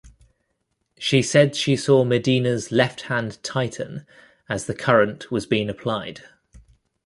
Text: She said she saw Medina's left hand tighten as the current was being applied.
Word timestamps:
She 0.97 1.21
said 1.21 1.55
she 1.55 1.75
saw 1.75 2.03
Medina's 2.03 2.71
left 2.71 3.01
hand 3.01 3.37
tighten 3.43 4.07
as 4.49 4.65
the 4.65 4.73
current 4.73 5.29
was 5.29 5.45
being 5.45 5.69
applied. 5.69 6.23